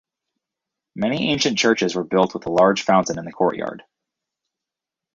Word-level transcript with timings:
Many 0.95 1.29
ancient 1.29 1.59
churches 1.59 1.93
were 1.93 2.03
built 2.03 2.33
with 2.33 2.47
a 2.47 2.51
large 2.51 2.81
fountain 2.81 3.19
in 3.19 3.25
the 3.25 3.31
courtyard. 3.31 3.83